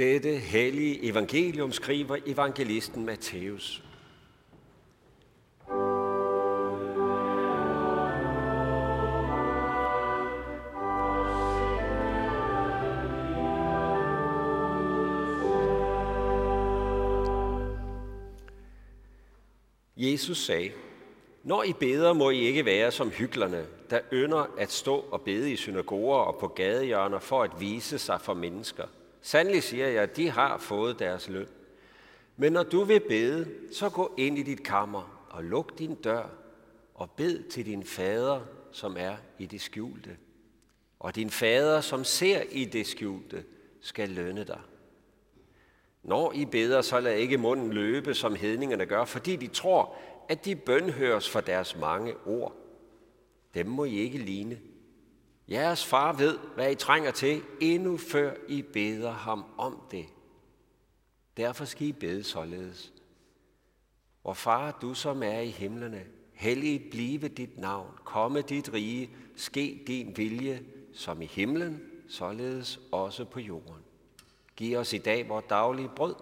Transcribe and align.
Dette 0.00 0.38
hellige 0.38 1.04
evangelium 1.04 1.72
skriver 1.72 2.16
evangelisten 2.26 3.04
Matthæus. 3.04 3.82
Jesus 19.96 20.38
sagde, 20.38 20.70
Når 21.44 21.62
I 21.62 21.72
beder, 21.72 22.12
må 22.12 22.30
I 22.30 22.38
ikke 22.38 22.64
være 22.64 22.90
som 22.90 23.10
hyklerne, 23.10 23.66
der 23.90 24.00
ynder 24.12 24.54
at 24.58 24.72
stå 24.72 25.04
og 25.10 25.20
bede 25.20 25.52
i 25.52 25.56
synagoger 25.56 26.18
og 26.18 26.38
på 26.40 26.48
gadehjørner 26.48 27.18
for 27.18 27.42
at 27.42 27.60
vise 27.60 27.98
sig 27.98 28.20
for 28.20 28.34
mennesker. 28.34 28.84
Sandelig 29.22 29.62
siger 29.62 29.88
jeg, 29.88 30.02
at 30.02 30.16
de 30.16 30.30
har 30.30 30.58
fået 30.58 30.98
deres 30.98 31.28
løn. 31.28 31.48
Men 32.36 32.52
når 32.52 32.62
du 32.62 32.84
vil 32.84 33.00
bede, 33.00 33.48
så 33.72 33.88
gå 33.90 34.14
ind 34.18 34.38
i 34.38 34.42
dit 34.42 34.62
kammer 34.62 35.26
og 35.30 35.44
luk 35.44 35.78
din 35.78 35.94
dør 35.94 36.28
og 36.94 37.10
bed 37.10 37.42
til 37.42 37.66
din 37.66 37.84
fader, 37.84 38.40
som 38.72 38.96
er 38.98 39.16
i 39.38 39.46
det 39.46 39.60
skjulte. 39.60 40.16
Og 40.98 41.16
din 41.16 41.30
fader, 41.30 41.80
som 41.80 42.04
ser 42.04 42.42
i 42.50 42.64
det 42.64 42.86
skjulte, 42.86 43.44
skal 43.80 44.08
lønne 44.08 44.44
dig. 44.44 44.60
Når 46.02 46.32
I 46.32 46.44
beder, 46.44 46.80
så 46.80 47.00
lad 47.00 47.16
ikke 47.16 47.38
munden 47.38 47.72
løbe, 47.72 48.14
som 48.14 48.34
hedningerne 48.34 48.86
gør, 48.86 49.04
fordi 49.04 49.36
de 49.36 49.46
tror, 49.46 49.94
at 50.28 50.44
de 50.44 50.56
bønhøres 50.56 51.30
for 51.30 51.40
deres 51.40 51.76
mange 51.76 52.14
ord. 52.26 52.56
Dem 53.54 53.66
må 53.66 53.84
I 53.84 53.94
ikke 53.94 54.18
ligne. 54.18 54.60
Jeres 55.50 55.84
far 55.84 56.12
ved, 56.12 56.38
hvad 56.54 56.72
I 56.72 56.74
trænger 56.74 57.10
til, 57.10 57.42
endnu 57.60 57.96
før 57.96 58.34
I 58.48 58.62
beder 58.62 59.12
ham 59.12 59.44
om 59.58 59.82
det. 59.90 60.06
Derfor 61.36 61.64
skal 61.64 61.86
I 61.86 61.92
bede 61.92 62.24
således. 62.24 62.92
Hvor 64.22 64.34
far, 64.34 64.78
du 64.82 64.94
som 64.94 65.22
er 65.22 65.40
i 65.40 65.48
himlene, 65.48 66.04
hellig 66.32 66.90
blive 66.90 67.28
dit 67.28 67.58
navn, 67.58 67.90
komme 68.04 68.40
dit 68.40 68.72
rige, 68.72 69.10
ske 69.36 69.82
din 69.86 70.16
vilje, 70.16 70.64
som 70.94 71.22
i 71.22 71.26
himlen, 71.26 71.82
således 72.08 72.80
også 72.92 73.24
på 73.24 73.40
jorden. 73.40 73.82
Giv 74.56 74.78
os 74.78 74.92
i 74.92 74.98
dag 74.98 75.28
vores 75.28 75.44
daglige 75.48 75.90
brød, 75.96 76.14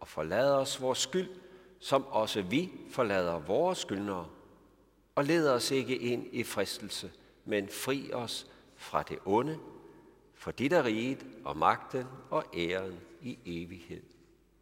og 0.00 0.08
forlad 0.08 0.52
os 0.52 0.80
vores 0.80 0.98
skyld, 0.98 1.28
som 1.78 2.04
også 2.06 2.42
vi 2.42 2.72
forlader 2.90 3.38
vores 3.38 3.78
skyldnere. 3.78 4.28
Og 5.14 5.24
led 5.24 5.48
os 5.48 5.70
ikke 5.70 5.96
ind 5.96 6.26
i 6.32 6.42
fristelse, 6.42 7.10
men 7.44 7.68
fri 7.68 8.12
os 8.12 8.46
fra 8.84 9.02
det 9.02 9.18
onde, 9.24 9.58
for 10.34 10.50
dit 10.50 10.72
er 10.72 10.84
riget 10.84 11.26
og 11.44 11.56
magten 11.56 12.06
og 12.30 12.44
æren 12.54 13.00
i 13.20 13.38
evighed. 13.44 14.02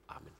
Amen. 0.08 0.32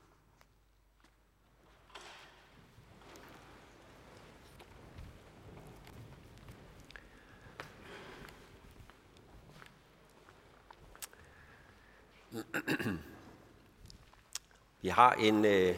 Vi 14.80 14.88
har 14.88 15.12
en 15.12 15.44
øh, 15.44 15.76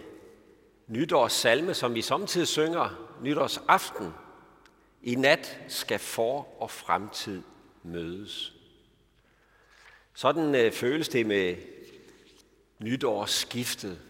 nytårssalme, 0.86 1.74
som 1.74 1.94
vi 1.94 2.02
samtidig 2.02 2.48
synger 2.48 3.16
nytårsaften. 3.20 4.14
I 5.02 5.14
nat 5.14 5.60
skal 5.68 5.98
for 5.98 6.62
og 6.62 6.70
fremtid 6.70 7.42
mødes. 7.84 8.54
Sådan 10.14 10.54
øh, 10.54 10.72
føles 10.72 11.08
det 11.08 11.26
med 11.26 11.56
nytårsskiftet. 12.78 14.00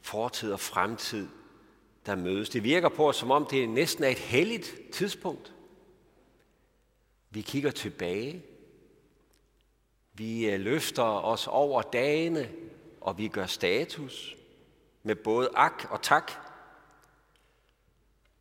Fortid 0.00 0.52
og 0.52 0.60
fremtid, 0.60 1.28
der 2.06 2.16
mødes. 2.16 2.48
Det 2.48 2.62
virker 2.62 2.88
på 2.88 3.08
os, 3.08 3.16
som 3.16 3.30
om 3.30 3.46
det 3.46 3.68
næsten 3.68 4.04
er 4.04 4.08
et 4.08 4.18
helligt 4.18 4.76
tidspunkt. 4.92 5.54
Vi 7.30 7.40
kigger 7.40 7.70
tilbage. 7.70 8.42
Vi 10.12 10.50
øh, 10.50 10.60
løfter 10.60 11.02
os 11.02 11.46
over 11.46 11.82
dagene, 11.82 12.50
og 13.00 13.18
vi 13.18 13.28
gør 13.28 13.46
status 13.46 14.36
med 15.02 15.14
både 15.14 15.50
ak 15.54 15.86
og 15.90 16.02
tak. 16.02 16.32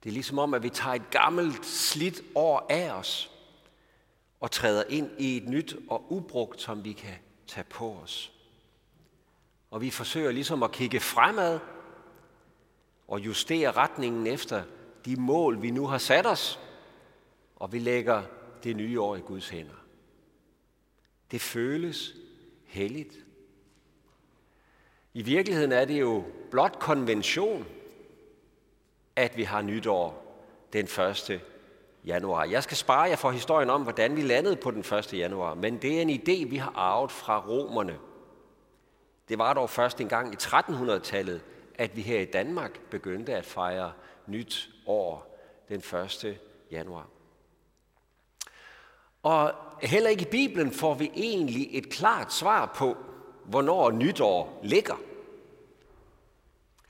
Det 0.04 0.10
er 0.10 0.14
ligesom 0.14 0.40
om, 0.40 0.54
at 0.54 0.64
vi 0.64 0.70
tager 0.70 0.96
et 0.96 1.10
gammelt 1.12 1.66
slidt 1.66 2.22
år 2.36 2.66
af 2.70 2.92
os 2.92 3.37
og 4.40 4.52
træder 4.52 4.84
ind 4.90 5.10
i 5.18 5.38
et 5.38 5.48
nyt 5.48 5.76
og 5.90 6.12
ubrugt, 6.12 6.62
som 6.62 6.84
vi 6.84 6.94
kan 6.94 7.16
tage 7.48 7.64
på 7.64 7.94
os. 8.04 8.34
Og 9.72 9.82
vi 9.82 9.90
forsøger 9.90 10.32
ligesom 10.32 10.64
at 10.64 10.72
kigge 10.72 11.00
fremad 11.00 11.60
og 13.08 13.20
justere 13.20 13.72
retningen 13.72 14.28
efter 14.28 14.64
de 15.06 15.16
mål, 15.16 15.62
vi 15.62 15.72
nu 15.72 15.88
har 15.88 15.98
sat 15.98 16.26
os, 16.26 16.60
og 17.56 17.74
vi 17.74 17.80
lægger 17.80 18.24
det 18.64 18.76
nye 18.76 19.02
år 19.02 19.16
i 19.16 19.20
Guds 19.20 19.50
hænder. 19.50 19.86
Det 21.32 21.42
føles 21.42 22.14
helligt. 22.66 23.18
I 25.14 25.22
virkeligheden 25.22 25.72
er 25.72 25.86
det 25.86 26.00
jo 26.00 26.24
blot 26.52 26.80
konvention, 26.80 27.66
at 29.16 29.38
vi 29.38 29.44
har 29.44 29.62
nytår 29.62 30.24
den 30.74 30.86
1 30.86 31.42
januar. 32.08 32.44
Jeg 32.44 32.64
skal 32.64 32.78
spare 32.78 33.02
jer 33.02 33.16
for 33.16 33.32
historien 33.32 33.70
om, 33.70 33.82
hvordan 33.82 34.16
vi 34.16 34.22
landede 34.22 34.56
på 34.56 34.72
den 34.72 34.80
1. 34.80 35.14
januar, 35.14 35.54
men 35.54 35.78
det 35.78 35.98
er 35.98 36.02
en 36.02 36.10
idé, 36.10 36.50
vi 36.50 36.58
har 36.58 36.74
arvet 36.76 37.12
fra 37.12 37.40
romerne. 37.40 37.98
Det 39.30 39.38
var 39.38 39.54
dog 39.54 39.70
først 39.70 40.02
en 40.02 40.10
gang 40.10 40.34
i 40.34 40.36
1300-tallet, 40.36 41.42
at 41.76 41.96
vi 41.96 42.02
her 42.02 42.20
i 42.20 42.26
Danmark 42.26 42.80
begyndte 42.90 43.36
at 43.36 43.46
fejre 43.46 43.92
nyt 44.28 44.70
år 44.86 45.38
den 45.70 45.80
1. 45.80 46.38
januar. 46.72 47.08
Og 49.24 49.54
heller 49.82 50.10
ikke 50.10 50.22
i 50.22 50.32
Bibelen 50.32 50.72
får 50.72 50.94
vi 50.94 51.12
egentlig 51.16 51.78
et 51.78 51.90
klart 51.90 52.34
svar 52.34 52.74
på, 52.76 52.98
hvornår 53.46 53.92
nytår 53.92 54.60
ligger. 54.64 54.96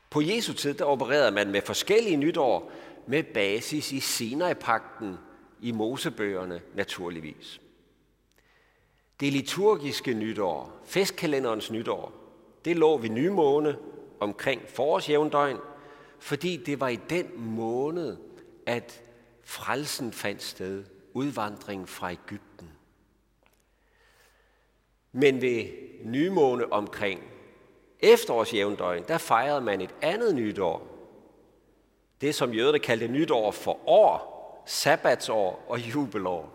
På 0.09 0.21
Jesu 0.21 0.53
tid, 0.53 0.73
der 0.73 0.85
opererede 0.85 1.31
man 1.31 1.51
med 1.51 1.61
forskellige 1.61 2.17
nytår 2.17 2.71
med 3.07 3.23
basis 3.23 3.91
i 3.91 3.99
Sinai-pakten 3.99 5.17
i 5.61 5.71
Mosebøgerne 5.71 6.61
naturligvis. 6.75 7.61
Det 9.19 9.33
liturgiske 9.33 10.13
nytår, 10.13 10.81
festkalenderens 10.85 11.71
nytår, 11.71 12.13
det 12.65 12.77
lå 12.77 12.97
ved 12.97 13.09
nymåne 13.09 13.77
omkring 14.19 14.61
forårsjævndøgn, 14.69 15.57
fordi 16.19 16.57
det 16.57 16.79
var 16.79 16.87
i 16.87 16.99
den 17.09 17.27
måned, 17.35 18.17
at 18.65 19.01
frelsen 19.43 20.11
fandt 20.11 20.43
sted, 20.43 20.83
udvandring 21.13 21.89
fra 21.89 22.11
Ægypten. 22.11 22.69
Men 25.11 25.41
ved 25.41 25.65
nymåne 26.03 26.73
omkring 26.73 27.23
efterårsjævndøgn, 27.99 29.03
der 29.07 29.17
fejrede 29.17 29.61
man 29.61 29.81
et 29.81 29.95
andet 30.01 30.35
nytår. 30.35 30.96
Det, 32.21 32.35
som 32.35 32.53
jøderne 32.53 32.79
kaldte 32.79 33.07
nytår 33.07 33.51
for 33.51 33.89
år, 33.89 34.37
sabbatsår 34.65 35.65
og 35.67 35.79
jubelår. 35.79 36.53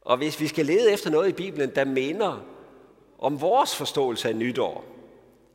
Og 0.00 0.16
hvis 0.16 0.40
vi 0.40 0.46
skal 0.46 0.66
lede 0.66 0.92
efter 0.92 1.10
noget 1.10 1.28
i 1.28 1.32
Bibelen, 1.32 1.74
der 1.74 1.84
minder 1.84 2.44
om 3.18 3.40
vores 3.40 3.76
forståelse 3.76 4.28
af 4.28 4.36
nytår, 4.36 4.84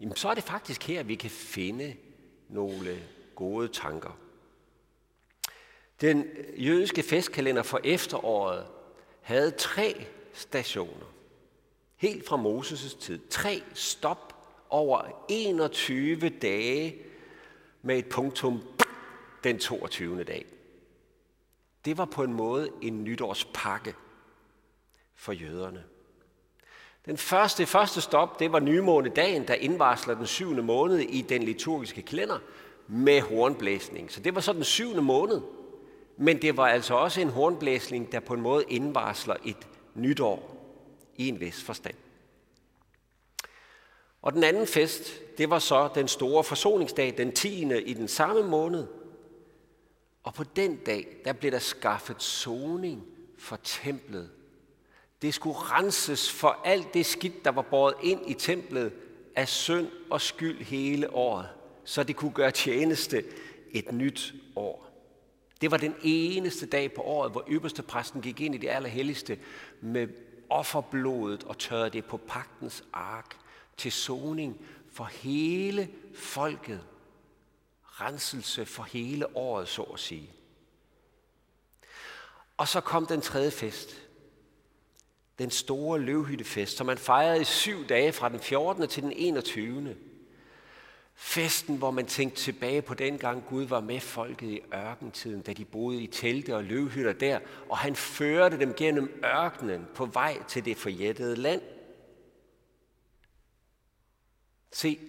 jamen 0.02 0.16
så 0.16 0.30
er 0.30 0.34
det 0.34 0.44
faktisk 0.44 0.84
her, 0.84 1.04
vi 1.04 1.16
kan 1.16 1.30
finde 1.30 1.96
nogle 2.50 3.00
gode 3.36 3.68
tanker. 3.68 4.18
Den 6.02 6.26
jødiske 6.58 7.04
festkalender 7.04 7.64
for 7.64 7.80
efteråret 7.84 8.66
havde 9.22 9.52
tre 9.52 10.06
stationer. 10.34 11.14
Helt 11.98 12.28
fra 12.28 12.38
Moses' 12.38 13.00
tid. 13.00 13.20
Tre 13.30 13.64
stop 13.74 14.36
over 14.70 15.26
21 15.30 16.30
dage 16.30 16.96
med 17.82 17.98
et 17.98 18.06
punktum 18.10 18.62
den 19.44 19.60
22. 19.60 20.24
dag. 20.24 20.46
Det 21.86 21.98
var 21.98 22.06
på 22.06 22.24
en 22.24 22.34
måde 22.34 22.70
en 22.82 23.04
nytårspakke 23.04 23.94
for 25.16 25.32
jøderne. 25.32 25.84
Den 27.06 27.18
første, 27.18 27.66
første 27.66 28.02
stop, 28.02 28.40
det 28.40 28.52
var 28.52 28.60
nymånedagen, 28.60 29.48
der 29.48 29.54
indvarsler 29.54 30.16
den 30.16 30.28
syvende 30.28 30.64
måned 30.64 31.00
i 31.00 31.22
den 31.22 31.44
liturgiske 31.44 32.02
kalender 32.02 32.40
med 32.88 33.22
hornblæsning. 33.22 34.12
Så 34.12 34.20
det 34.20 34.36
var 34.36 34.42
så 34.42 34.54
den 34.54 34.64
syvende 34.64 35.02
måned. 35.02 35.42
Men 36.18 36.42
det 36.42 36.58
var 36.58 36.68
altså 36.68 36.94
også 36.94 37.22
en 37.22 37.30
hornblæsning, 37.30 38.12
der 38.12 38.20
på 38.20 38.34
en 38.34 38.42
måde 38.42 38.64
indvarsler 38.70 39.36
et 39.46 39.68
nytår 39.96 40.58
i 41.16 41.28
en 41.28 41.40
vis 41.40 41.64
forstand. 41.64 41.96
Og 44.22 44.34
den 44.34 44.44
anden 44.44 44.68
fest, 44.68 45.38
det 45.38 45.50
var 45.50 45.60
så 45.60 45.90
den 45.96 46.08
store 46.08 46.44
forsoningsdag, 46.44 47.14
den 47.18 47.32
10. 47.32 47.80
i 47.86 47.94
den 47.94 48.08
samme 48.08 48.44
måned. 48.44 48.88
Og 50.24 50.34
på 50.34 50.44
den 50.44 50.76
dag, 50.76 51.08
der 51.26 51.34
blev 51.34 51.52
der 51.52 51.60
skaffet 51.60 52.24
soning 52.24 53.04
for 53.38 53.60
templet. 53.64 54.30
Det 55.22 55.34
skulle 55.34 55.58
renses 55.60 56.32
for 56.32 56.60
alt 56.64 56.94
det 56.94 57.06
skidt, 57.06 57.46
der 57.46 57.52
var 57.52 57.62
båret 57.62 57.94
ind 58.04 58.30
i 58.30 58.34
templet 58.34 58.94
af 59.36 59.48
synd 59.48 59.88
og 60.10 60.22
skyld 60.22 60.64
hele 60.64 61.14
året, 61.14 61.48
så 61.84 62.04
det 62.04 62.16
kunne 62.16 62.32
gøre 62.32 62.52
tjeneste 62.52 63.24
et 63.72 63.92
nyt 63.92 64.34
år. 64.56 64.88
Det 65.62 65.72
var 65.72 65.78
den 65.78 65.96
eneste 66.04 66.66
dag 66.66 66.94
på 66.94 67.02
året, 67.02 67.32
hvor 67.32 67.46
ypperste 67.50 67.82
præsten 67.82 68.22
gik 68.22 68.42
ind 68.42 68.56
i 68.56 68.58
det 68.58 68.70
allerhelligste 68.70 69.40
med 69.82 70.08
offerblodet 70.50 71.44
og 71.44 71.58
tørrede 71.58 71.90
det 71.90 72.06
på 72.06 72.18
pagtens 72.18 72.84
ark 72.94 73.41
til 73.82 73.92
soning 73.92 74.66
for 74.92 75.04
hele 75.04 75.90
folket. 76.16 76.82
Renselse 77.84 78.66
for 78.66 78.84
hele 78.84 79.38
året, 79.38 79.68
så 79.68 79.82
at 79.82 80.00
sige. 80.00 80.30
Og 82.58 82.68
så 82.68 82.82
kom 82.82 83.06
den 83.06 83.22
tredje 83.22 83.52
fest. 83.52 84.08
Den 85.40 85.52
store 85.52 86.00
løvhyttefest, 86.00 86.78
som 86.78 86.88
man 86.88 86.98
fejrede 86.98 87.42
i 87.42 87.44
syv 87.44 87.88
dage 87.88 88.14
fra 88.14 88.30
den 88.30 88.40
14. 88.40 88.88
til 88.88 89.04
den 89.04 89.12
21. 89.12 89.96
Festen, 91.16 91.78
hvor 91.78 91.92
man 91.92 92.06
tænkte 92.06 92.42
tilbage 92.42 92.82
på 92.82 92.94
den 92.94 93.18
gang 93.18 93.44
Gud 93.50 93.64
var 93.64 93.80
med 93.82 94.00
folket 94.00 94.48
i 94.48 94.62
ørkentiden, 94.74 95.42
da 95.42 95.54
de 95.54 95.66
boede 95.66 96.04
i 96.04 96.08
telte 96.08 96.56
og 96.56 96.64
løvhytter 96.64 97.14
der, 97.14 97.40
og 97.70 97.78
han 97.78 97.96
førte 97.96 98.60
dem 98.60 98.74
gennem 98.74 99.22
ørkenen 99.26 99.88
på 99.96 100.06
vej 100.06 100.44
til 100.48 100.66
det 100.66 100.78
forjættede 100.78 101.36
land. 101.36 101.62
Se, 104.72 105.00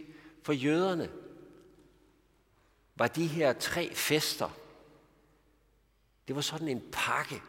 for 0.43 0.53
jøderne 0.53 1.11
var 2.97 3.07
de 3.07 3.27
her 3.27 3.53
tre 3.53 3.95
fester, 3.95 4.49
det 6.29 6.37
var 6.37 6.43
sådan 6.43 6.69
en 6.69 6.83
pakke, 6.93 7.43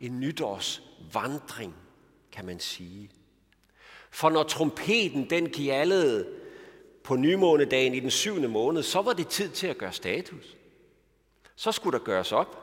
en 0.00 0.20
nytårsvandring, 0.20 1.74
kan 2.32 2.44
man 2.44 2.60
sige. 2.60 3.10
For 4.10 4.30
når 4.30 4.42
trompeten 4.42 5.30
den 5.30 5.48
gjaldede 5.48 6.28
på 7.04 7.16
nymånedagen 7.16 7.94
i 7.94 8.00
den 8.00 8.10
syvende 8.10 8.48
måned, 8.48 8.82
så 8.82 9.02
var 9.02 9.12
det 9.12 9.28
tid 9.28 9.50
til 9.50 9.66
at 9.66 9.78
gøre 9.78 9.92
status. 9.92 10.56
Så 11.56 11.72
skulle 11.72 11.98
der 11.98 12.04
gøres 12.04 12.32
op. 12.32 12.60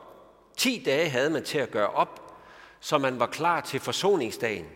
Ti 0.56 0.82
dage 0.86 1.08
havde 1.08 1.30
man 1.30 1.44
til 1.44 1.58
at 1.58 1.70
gøre 1.70 1.90
op, 1.90 2.38
så 2.80 2.98
man 2.98 3.20
var 3.20 3.26
klar 3.26 3.60
til 3.60 3.80
forsoningsdagen. 3.80 4.66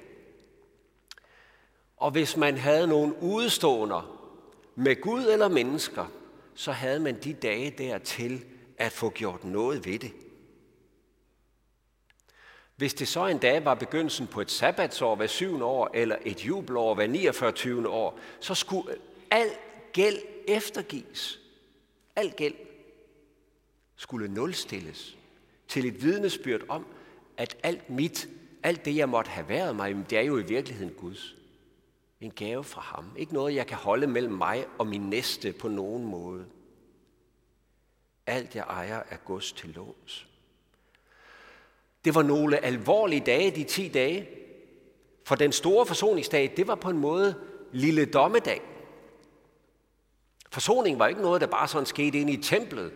Og 1.96 2.10
hvis 2.10 2.36
man 2.36 2.56
havde 2.56 2.86
nogle 2.86 3.22
udståender 3.22 4.15
med 4.76 5.00
Gud 5.00 5.24
eller 5.24 5.48
mennesker, 5.48 6.06
så 6.54 6.72
havde 6.72 7.00
man 7.00 7.16
de 7.24 7.32
dage 7.32 7.70
der 7.70 7.98
til 7.98 8.44
at 8.78 8.92
få 8.92 9.10
gjort 9.10 9.44
noget 9.44 9.86
ved 9.86 9.98
det. 9.98 10.12
Hvis 12.76 12.94
det 12.94 13.08
så 13.08 13.26
en 13.26 13.38
dag 13.38 13.64
var 13.64 13.74
begyndelsen 13.74 14.26
på 14.26 14.40
et 14.40 14.50
sabbatsår 14.50 15.16
hver 15.16 15.26
syvende 15.26 15.64
år, 15.64 15.90
eller 15.94 16.16
et 16.24 16.46
jubelår 16.46 16.94
hver 16.94 17.06
49. 17.06 17.88
år, 17.88 18.18
så 18.40 18.54
skulle 18.54 18.94
al 19.30 19.50
gæld 19.92 20.18
eftergives. 20.48 21.40
Al 22.16 22.30
gæld 22.30 22.54
skulle 23.96 24.28
nulstilles 24.28 25.16
til 25.68 25.86
et 25.86 26.02
vidnesbyrd 26.02 26.60
om, 26.68 26.86
at 27.36 27.56
alt 27.62 27.90
mit, 27.90 28.28
alt 28.62 28.84
det 28.84 28.96
jeg 28.96 29.08
måtte 29.08 29.30
have 29.30 29.48
været 29.48 29.76
mig, 29.76 29.96
det 30.10 30.18
er 30.18 30.22
jo 30.22 30.38
i 30.38 30.42
virkeligheden 30.42 30.94
Guds. 30.94 31.35
En 32.26 32.32
gave 32.32 32.64
fra 32.64 32.80
ham. 32.80 33.04
Ikke 33.16 33.34
noget, 33.34 33.54
jeg 33.54 33.66
kan 33.66 33.76
holde 33.76 34.06
mellem 34.06 34.32
mig 34.32 34.66
og 34.78 34.86
min 34.86 35.10
næste 35.10 35.52
på 35.52 35.68
nogen 35.68 36.04
måde. 36.04 36.46
Alt 38.26 38.54
jeg 38.54 38.64
ejer 38.68 39.02
er 39.10 39.16
gods 39.16 39.52
til 39.52 39.68
låns. 39.68 40.26
Det 42.04 42.14
var 42.14 42.22
nogle 42.22 42.64
alvorlige 42.64 43.20
dage, 43.20 43.50
de 43.50 43.64
10 43.64 43.88
dage. 43.88 44.28
For 45.24 45.34
den 45.34 45.52
store 45.52 45.86
forsoningsdag, 45.86 46.52
det 46.56 46.66
var 46.66 46.74
på 46.74 46.90
en 46.90 46.98
måde 46.98 47.34
lille 47.72 48.04
dommedag. 48.04 48.62
Forsoning 50.50 50.98
var 50.98 51.06
ikke 51.06 51.22
noget, 51.22 51.40
der 51.40 51.46
bare 51.46 51.68
sådan 51.68 51.86
skete 51.86 52.20
ind 52.20 52.30
i 52.30 52.42
templet. 52.42 52.92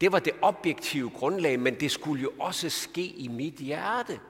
Det 0.00 0.12
var 0.12 0.18
det 0.18 0.32
objektive 0.42 1.10
grundlag, 1.10 1.60
men 1.60 1.80
det 1.80 1.90
skulle 1.90 2.22
jo 2.22 2.32
også 2.38 2.70
ske 2.70 3.06
i 3.06 3.28
mit 3.28 3.54
hjerte. 3.54 4.20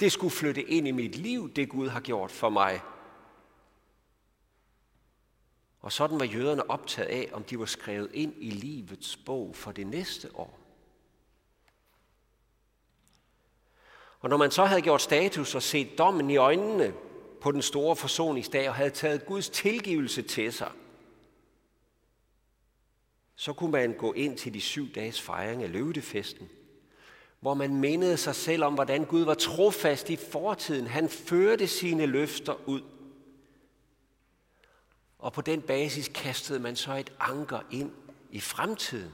Det 0.00 0.12
skulle 0.12 0.30
flytte 0.30 0.62
ind 0.62 0.88
i 0.88 0.90
mit 0.90 1.16
liv, 1.16 1.50
det 1.52 1.68
Gud 1.68 1.88
har 1.88 2.00
gjort 2.00 2.30
for 2.30 2.48
mig. 2.48 2.80
Og 5.88 5.92
sådan 5.92 6.20
var 6.20 6.24
jøderne 6.24 6.70
optaget 6.70 7.08
af, 7.08 7.28
om 7.32 7.44
de 7.44 7.58
var 7.58 7.64
skrevet 7.64 8.10
ind 8.14 8.34
i 8.38 8.50
livets 8.50 9.16
bog 9.16 9.56
for 9.56 9.72
det 9.72 9.86
næste 9.86 10.28
år. 10.34 10.58
Og 14.20 14.28
når 14.28 14.36
man 14.36 14.50
så 14.50 14.64
havde 14.64 14.82
gjort 14.82 15.02
status 15.02 15.54
og 15.54 15.62
set 15.62 15.98
dommen 15.98 16.30
i 16.30 16.36
øjnene 16.36 16.94
på 17.40 17.52
den 17.52 17.62
store 17.62 17.96
forsoningsdag 17.96 18.68
og 18.68 18.74
havde 18.74 18.90
taget 18.90 19.26
Guds 19.26 19.48
tilgivelse 19.48 20.22
til 20.22 20.52
sig, 20.52 20.70
så 23.36 23.52
kunne 23.52 23.72
man 23.72 23.92
gå 23.92 24.12
ind 24.12 24.38
til 24.38 24.54
de 24.54 24.60
syv 24.60 24.92
dages 24.94 25.20
fejring 25.20 25.62
af 25.62 25.72
løvdefesten, 25.72 26.48
hvor 27.40 27.54
man 27.54 27.76
mindede 27.76 28.16
sig 28.16 28.34
selv 28.34 28.64
om, 28.64 28.74
hvordan 28.74 29.04
Gud 29.04 29.22
var 29.22 29.34
trofast 29.34 30.10
i 30.10 30.16
fortiden. 30.16 30.86
Han 30.86 31.08
førte 31.08 31.66
sine 31.66 32.06
løfter 32.06 32.68
ud. 32.68 32.82
Og 35.18 35.32
på 35.32 35.40
den 35.40 35.62
basis 35.62 36.10
kastede 36.14 36.58
man 36.58 36.76
så 36.76 36.94
et 36.94 37.12
anker 37.20 37.60
ind 37.70 37.92
i 38.30 38.40
fremtiden. 38.40 39.12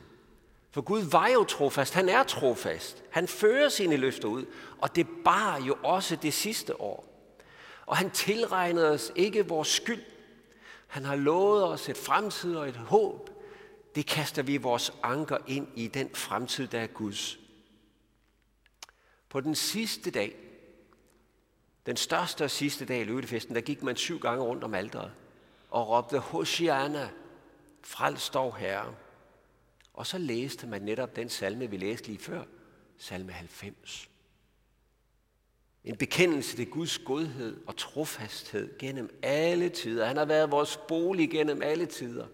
For 0.70 0.80
Gud 0.80 1.02
var 1.02 1.28
jo 1.28 1.44
trofast, 1.44 1.94
han 1.94 2.08
er 2.08 2.22
trofast. 2.22 3.04
Han 3.10 3.28
fører 3.28 3.68
sine 3.68 3.96
løfter 3.96 4.28
ud, 4.28 4.46
og 4.78 4.96
det 4.96 5.06
bar 5.24 5.60
jo 5.60 5.76
også 5.82 6.16
det 6.16 6.34
sidste 6.34 6.80
år. 6.80 7.10
Og 7.86 7.96
han 7.96 8.10
tilregnede 8.10 8.90
os 8.90 9.12
ikke 9.16 9.48
vores 9.48 9.68
skyld. 9.68 10.02
Han 10.86 11.04
har 11.04 11.16
lovet 11.16 11.64
os 11.64 11.88
et 11.88 11.96
fremtid 11.96 12.56
og 12.56 12.68
et 12.68 12.76
håb. 12.76 13.30
Det 13.94 14.06
kaster 14.06 14.42
vi 14.42 14.56
vores 14.56 14.92
anker 15.02 15.38
ind 15.46 15.68
i 15.74 15.86
den 15.86 16.10
fremtid, 16.14 16.66
der 16.66 16.80
er 16.80 16.86
Guds. 16.86 17.38
På 19.28 19.40
den 19.40 19.54
sidste 19.54 20.10
dag, 20.10 20.36
den 21.86 21.96
største 21.96 22.44
og 22.44 22.50
sidste 22.50 22.84
dag 22.84 23.00
i 23.00 23.04
løbefesten, 23.04 23.54
der 23.54 23.60
gik 23.60 23.82
man 23.82 23.96
syv 23.96 24.18
gange 24.18 24.44
rundt 24.44 24.64
om 24.64 24.74
alderet 24.74 25.12
og 25.74 25.88
råbte, 25.88 26.18
Hosianna, 26.18 27.10
frels 27.82 28.31
dog 28.31 28.56
Herre. 28.56 28.94
Og 29.94 30.06
så 30.06 30.19
læste 30.19 30.66
man 30.66 30.82
netop 30.82 31.16
den 31.16 31.28
salme, 31.28 31.70
vi 31.70 31.76
læste 31.76 32.06
lige 32.06 32.19
før, 32.19 32.44
salme 32.98 33.32
90. 33.32 34.10
En 35.84 35.96
bekendelse 35.96 36.56
til 36.56 36.70
Guds 36.70 36.98
godhed 36.98 37.66
og 37.66 37.76
trofasthed 37.76 38.78
gennem 38.78 39.19
alle 39.22 39.69
tider. 39.69 40.06
Han 40.06 40.16
har 40.16 40.24
været 40.24 40.50
vores 40.50 40.76
bolig 40.88 41.31
gennem 41.31 41.62
alle 41.62 41.86
tider. 41.86 42.26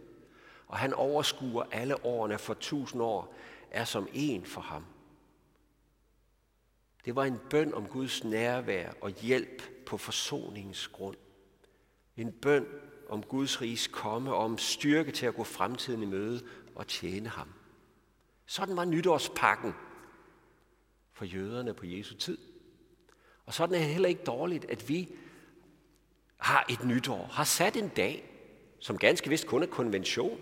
Og 0.67 0.79
han 0.79 0.95
overskuer 0.95 1.65
alle 1.71 2.05
årene 2.05 2.39
for 2.39 2.55
tusind 2.55 3.03
år, 3.03 3.35
er 3.71 3.85
som 3.85 4.09
en 4.13 4.45
for 4.45 4.61
ham. 4.61 4.85
Det 7.05 7.17
var 7.17 7.25
en 7.25 7.39
bøn 7.51 7.75
om 7.75 7.87
Guds 7.87 8.25
nærvær 8.25 8.91
og 9.01 9.11
hjælp 9.11 9.63
på 9.87 9.99
forsoningens 9.99 10.89
grund. 10.89 11.17
En 12.17 12.33
bøn 12.33 12.67
om 13.11 13.23
Guds 13.23 13.61
riges 13.61 13.87
komme 13.87 14.33
og 14.35 14.39
om 14.39 14.59
styrke 14.59 15.13
til 15.13 15.27
at 15.27 15.35
gå 15.35 15.45
fremtiden 15.45 16.03
i 16.03 16.07
møde 16.07 16.43
og 16.75 16.87
tjene 16.87 17.29
ham. 17.29 17.49
Sådan 18.47 18.77
var 18.77 18.85
nytårspakken 18.85 19.75
for 21.13 21.25
jøderne 21.25 21.75
på 21.75 21.87
Jesu 21.87 22.15
tid. 22.15 22.39
Og 23.47 23.55
sådan 23.55 23.75
er 23.75 23.79
det 23.79 23.89
heller 23.89 24.09
ikke 24.09 24.25
dårligt, 24.25 24.65
at 24.65 24.89
vi 24.89 25.09
har 26.37 26.67
et 26.71 26.85
nytår, 26.85 27.29
har 27.33 27.45
sat 27.45 27.77
en 27.77 27.89
dag, 27.89 28.31
som 28.79 28.99
ganske 28.99 29.29
vist 29.29 29.47
kun 29.47 29.63
er 29.63 29.67
konvention, 29.67 30.41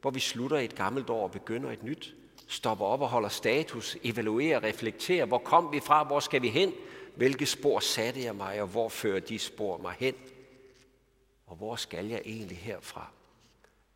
hvor 0.00 0.10
vi 0.10 0.20
slutter 0.20 0.58
et 0.58 0.74
gammelt 0.74 1.10
år 1.10 1.22
og 1.22 1.30
begynder 1.30 1.72
et 1.72 1.82
nyt, 1.82 2.14
stopper 2.46 2.84
op 2.84 3.00
og 3.00 3.08
holder 3.08 3.28
status, 3.28 3.96
evaluerer, 4.02 4.62
reflekterer, 4.62 5.26
hvor 5.26 5.38
kom 5.38 5.72
vi 5.72 5.80
fra, 5.80 6.04
hvor 6.04 6.20
skal 6.20 6.42
vi 6.42 6.48
hen, 6.48 6.72
hvilke 7.16 7.46
spor 7.46 7.80
satte 7.80 8.22
jeg 8.22 8.36
mig, 8.36 8.62
og 8.62 8.68
hvor 8.68 8.88
fører 8.88 9.20
de 9.20 9.38
spor 9.38 9.78
mig 9.78 9.94
hen, 9.98 10.14
og 11.54 11.58
hvor 11.58 11.76
skal 11.76 12.06
jeg 12.06 12.22
egentlig 12.24 12.58
herfra? 12.58 13.10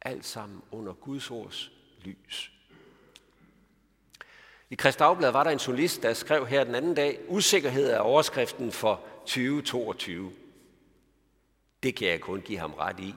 Alt 0.00 0.24
sammen 0.24 0.62
under 0.70 0.92
Guds 0.92 1.30
ords 1.30 1.72
lys. 2.04 2.52
I 4.70 4.74
Kristdagblad 4.74 5.30
var 5.30 5.44
der 5.44 5.50
en 5.50 5.58
journalist, 5.58 6.02
der 6.02 6.14
skrev 6.14 6.46
her 6.46 6.64
den 6.64 6.74
anden 6.74 6.94
dag, 6.94 7.20
usikkerhed 7.28 7.90
er 7.90 7.98
overskriften 7.98 8.72
for 8.72 9.00
2022. 9.26 10.32
Det 11.82 11.96
kan 11.96 12.08
jeg 12.08 12.20
kun 12.20 12.40
give 12.40 12.58
ham 12.58 12.74
ret 12.74 13.00
i. 13.00 13.14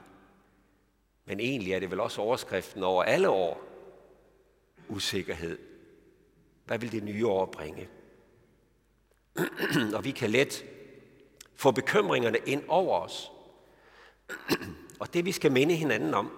Men 1.26 1.40
egentlig 1.40 1.74
er 1.74 1.80
det 1.80 1.92
vel 1.92 2.00
også 2.00 2.22
overskriften 2.22 2.84
over 2.84 3.04
alle 3.04 3.30
år. 3.30 3.64
Usikkerhed. 4.90 5.58
Hvad 6.66 6.80
vil 6.80 6.92
det 6.92 7.04
nye 7.04 7.28
år 7.28 7.46
bringe? 7.46 7.90
og 9.96 10.04
vi 10.04 10.12
kan 10.12 10.30
let 10.30 10.66
få 11.56 11.72
bekymringerne 11.72 12.38
ind 12.46 12.64
over 12.68 13.00
os 13.00 13.32
og 15.00 15.14
det 15.14 15.26
vi 15.26 15.32
skal 15.32 15.52
minde 15.52 15.76
hinanden 15.76 16.14
om, 16.14 16.32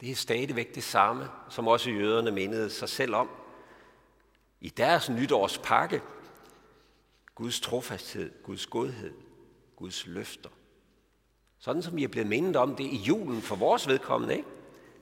det 0.00 0.10
er 0.10 0.14
stadigvæk 0.14 0.74
det 0.74 0.82
samme, 0.82 1.28
som 1.48 1.68
også 1.68 1.90
jøderne 1.90 2.30
mindede 2.30 2.70
sig 2.70 2.88
selv 2.88 3.14
om 3.14 3.28
i 4.60 4.68
deres 4.68 5.10
nytårspakke. 5.10 6.02
Guds 7.34 7.60
trofasthed, 7.60 8.42
Guds 8.42 8.66
godhed, 8.66 9.12
Guds 9.76 10.06
løfter. 10.06 10.50
Sådan 11.58 11.82
som 11.82 11.96
vi 11.96 12.04
er 12.04 12.08
blevet 12.08 12.28
mindet 12.28 12.56
om 12.56 12.76
det 12.76 12.84
i 12.84 12.96
julen 12.96 13.42
for 13.42 13.56
vores 13.56 13.88
vedkommende. 13.88 14.36
Ikke? 14.36 14.48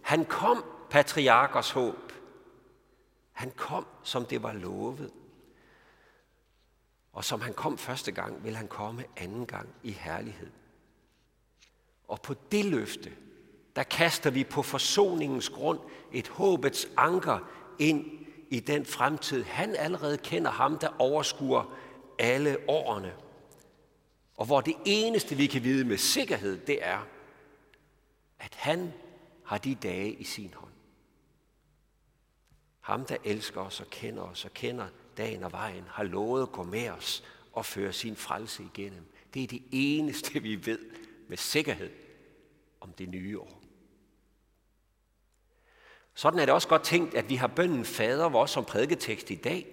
Han 0.02 0.24
kom, 0.24 0.64
patriarkers 0.90 1.70
håb. 1.70 2.12
Han 3.32 3.50
kom, 3.50 3.86
som 4.02 4.24
det 4.24 4.42
var 4.42 4.52
lovet. 4.52 5.10
Og 7.12 7.24
som 7.24 7.40
han 7.40 7.54
kom 7.54 7.78
første 7.78 8.12
gang, 8.12 8.44
vil 8.44 8.56
han 8.56 8.68
komme 8.68 9.04
anden 9.16 9.46
gang 9.46 9.68
i 9.82 9.90
herlighed. 9.90 10.50
Og 12.10 12.22
på 12.22 12.34
det 12.52 12.64
løfte, 12.64 13.12
der 13.76 13.82
kaster 13.82 14.30
vi 14.30 14.44
på 14.44 14.62
forsoningens 14.62 15.48
grund 15.48 15.78
et 16.12 16.28
håbets 16.28 16.88
anker 16.96 17.38
ind 17.78 18.04
i 18.50 18.60
den 18.60 18.86
fremtid. 18.86 19.44
Han 19.44 19.76
allerede 19.76 20.18
kender 20.18 20.50
ham, 20.50 20.78
der 20.78 20.88
overskuer 20.98 21.76
alle 22.18 22.56
årene. 22.68 23.14
Og 24.36 24.46
hvor 24.46 24.60
det 24.60 24.74
eneste, 24.84 25.36
vi 25.36 25.46
kan 25.46 25.64
vide 25.64 25.84
med 25.84 25.96
sikkerhed, 25.96 26.58
det 26.66 26.78
er, 26.82 27.06
at 28.38 28.54
han 28.54 28.92
har 29.44 29.58
de 29.58 29.74
dage 29.74 30.12
i 30.12 30.24
sin 30.24 30.54
hånd. 30.56 30.72
Ham, 32.80 33.04
der 33.04 33.16
elsker 33.24 33.60
os 33.60 33.80
og 33.80 33.90
kender 33.90 34.22
os 34.22 34.44
og 34.44 34.54
kender 34.54 34.86
dagen 35.16 35.44
og 35.44 35.52
vejen, 35.52 35.84
har 35.88 36.04
lovet 36.04 36.42
at 36.42 36.52
gå 36.52 36.62
med 36.62 36.88
os 36.88 37.24
og 37.52 37.66
føre 37.66 37.92
sin 37.92 38.16
frelse 38.16 38.62
igennem. 38.74 39.04
Det 39.34 39.42
er 39.42 39.46
det 39.46 39.62
eneste, 39.72 40.42
vi 40.42 40.66
ved 40.66 40.78
med 41.30 41.36
sikkerhed 41.36 41.90
om 42.80 42.92
det 42.92 43.08
nye 43.08 43.40
år. 43.40 43.62
Sådan 46.14 46.40
er 46.40 46.44
det 46.44 46.54
også 46.54 46.68
godt 46.68 46.84
tænkt, 46.84 47.14
at 47.14 47.28
vi 47.28 47.34
har 47.34 47.46
bønden 47.46 47.84
fader 47.84 48.28
vor 48.28 48.46
som 48.46 48.64
prædiketekst 48.64 49.30
i 49.30 49.34
dag. 49.34 49.66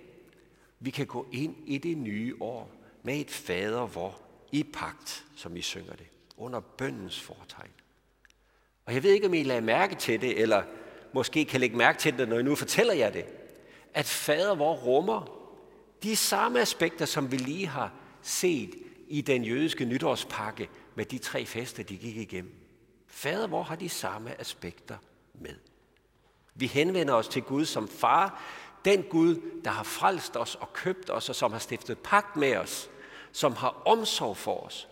Vi 0.79 0.89
kan 0.89 1.05
gå 1.05 1.27
ind 1.31 1.55
i 1.65 1.77
det 1.77 1.97
nye 1.97 2.35
år 2.39 2.71
med 3.03 3.19
et 3.19 3.31
fader 3.31 3.85
vor 3.85 4.21
i 4.51 4.63
pagt, 4.63 5.25
som 5.35 5.55
vi 5.55 5.61
synger 5.61 5.93
det, 5.93 6.07
under 6.37 6.59
bøndens 6.59 7.19
fortegn. 7.19 7.71
Og 8.85 8.93
jeg 8.93 9.03
ved 9.03 9.11
ikke, 9.11 9.27
om 9.27 9.33
I 9.33 9.43
lader 9.43 9.61
mærke 9.61 9.95
til 9.95 10.21
det, 10.21 10.41
eller 10.41 10.63
måske 11.13 11.45
kan 11.45 11.59
lægge 11.59 11.77
mærke 11.77 11.99
til 11.99 12.17
det, 12.17 12.29
når 12.29 12.35
jeg 12.35 12.43
nu 12.43 12.55
fortæller 12.55 12.93
jer 12.93 13.09
det, 13.09 13.25
at 13.93 14.05
fader 14.05 14.55
vor 14.55 14.73
rummer 14.73 15.49
de 16.03 16.15
samme 16.15 16.61
aspekter, 16.61 17.05
som 17.05 17.31
vi 17.31 17.37
lige 17.37 17.67
har 17.67 17.93
set 18.21 18.75
i 19.07 19.21
den 19.21 19.43
jødiske 19.43 19.85
nytårspakke 19.85 20.69
med 20.97 21.05
de 21.05 21.17
tre 21.17 21.45
fester, 21.45 21.83
de 21.83 21.97
gik 21.97 22.17
igennem. 22.17 22.55
Fader 23.07 23.47
hvor 23.47 23.63
har 23.63 23.75
de 23.75 23.89
samme 23.89 24.41
aspekter 24.41 24.97
med. 25.33 25.55
Vi 26.55 26.67
henvender 26.67 27.13
os 27.13 27.27
til 27.27 27.41
Gud 27.41 27.65
som 27.65 27.87
far, 27.87 28.43
den 28.85 29.03
Gud, 29.03 29.61
der 29.63 29.71
har 29.71 29.83
frelst 29.83 30.37
os 30.37 30.55
og 30.55 30.73
købt 30.73 31.09
os, 31.09 31.29
og 31.29 31.35
som 31.35 31.51
har 31.51 31.59
stiftet 31.59 31.99
pagt 31.99 32.35
med 32.35 32.55
os, 32.55 32.89
som 33.31 33.53
har 33.53 33.69
omsorg 33.69 34.37
for 34.37 34.57
os. 34.59 34.87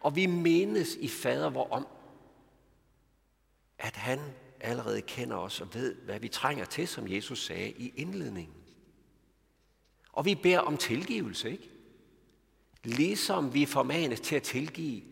Og 0.00 0.16
vi 0.16 0.26
menes 0.26 0.94
i 0.94 1.08
fader 1.08 1.50
vor 1.50 1.68
om, 1.70 1.86
at 3.78 3.96
han 3.96 4.20
allerede 4.60 5.02
kender 5.02 5.36
os 5.36 5.60
og 5.60 5.74
ved, 5.74 5.94
hvad 5.94 6.20
vi 6.20 6.28
trænger 6.28 6.64
til, 6.64 6.88
som 6.88 7.08
Jesus 7.08 7.46
sagde 7.46 7.70
i 7.70 7.92
indledningen. 7.96 8.56
Og 10.12 10.24
vi 10.24 10.34
beder 10.34 10.58
om 10.58 10.76
tilgivelse, 10.76 11.50
ikke? 11.50 11.70
Ligesom 12.84 13.54
vi 13.54 13.66
formanes 13.66 14.20
til 14.20 14.36
at 14.36 14.42
tilgive 14.42 15.09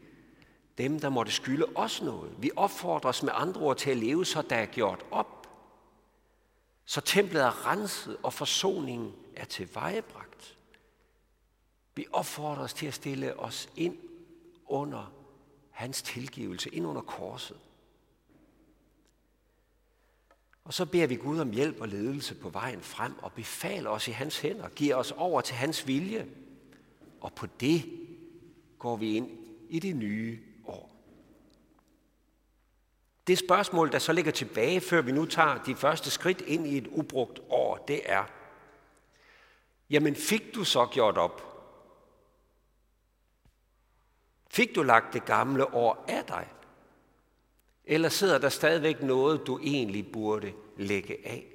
dem, 0.78 1.00
der 1.00 1.08
måtte 1.08 1.32
skylde 1.32 1.66
os 1.74 2.02
noget. 2.02 2.34
Vi 2.38 2.50
opfordres 2.56 3.22
med 3.22 3.32
andre 3.34 3.60
ord 3.60 3.76
til 3.76 3.90
at 3.90 3.96
leve, 3.96 4.26
så 4.26 4.42
der 4.42 4.56
er 4.56 4.66
gjort 4.66 5.04
op. 5.10 5.48
Så 6.84 7.00
templet 7.00 7.42
er 7.42 7.66
renset, 7.66 8.16
og 8.22 8.32
forsoningen 8.32 9.12
er 9.36 9.44
tilvejebragt. 9.44 10.58
Vi 11.94 12.06
opfordres 12.12 12.64
os 12.64 12.74
til 12.74 12.86
at 12.86 12.94
stille 12.94 13.40
os 13.40 13.68
ind 13.76 13.96
under 14.66 15.12
hans 15.70 16.02
tilgivelse, 16.02 16.74
ind 16.74 16.86
under 16.86 17.02
korset. 17.02 17.56
Og 20.64 20.74
så 20.74 20.86
beder 20.86 21.06
vi 21.06 21.16
Gud 21.16 21.38
om 21.38 21.50
hjælp 21.50 21.80
og 21.80 21.88
ledelse 21.88 22.34
på 22.34 22.48
vejen 22.48 22.80
frem 22.80 23.18
og 23.18 23.32
befaler 23.32 23.90
os 23.90 24.08
i 24.08 24.10
hans 24.10 24.40
hænder, 24.40 24.68
giver 24.68 24.96
os 24.96 25.12
over 25.12 25.40
til 25.40 25.56
hans 25.56 25.86
vilje. 25.86 26.26
Og 27.20 27.32
på 27.32 27.46
det 27.46 27.84
går 28.78 28.96
vi 28.96 29.16
ind 29.16 29.30
i 29.68 29.78
det 29.78 29.96
nye. 29.96 30.47
Det 33.28 33.38
spørgsmål, 33.38 33.92
der 33.92 33.98
så 33.98 34.12
ligger 34.12 34.32
tilbage, 34.32 34.80
før 34.80 35.00
vi 35.02 35.12
nu 35.12 35.26
tager 35.26 35.62
de 35.62 35.74
første 35.74 36.10
skridt 36.10 36.40
ind 36.40 36.66
i 36.66 36.78
et 36.78 36.86
ubrugt 36.86 37.40
år, 37.48 37.76
det 37.76 38.00
er, 38.04 38.24
jamen 39.90 40.16
fik 40.16 40.54
du 40.54 40.64
så 40.64 40.86
gjort 40.86 41.18
op? 41.18 41.44
Fik 44.50 44.74
du 44.74 44.82
lagt 44.82 45.12
det 45.12 45.24
gamle 45.24 45.74
år 45.74 46.04
af 46.08 46.24
dig? 46.24 46.48
Eller 47.84 48.08
sidder 48.08 48.38
der 48.38 48.48
stadigvæk 48.48 49.02
noget, 49.02 49.46
du 49.46 49.58
egentlig 49.62 50.12
burde 50.12 50.52
lægge 50.76 51.16
af 51.24 51.46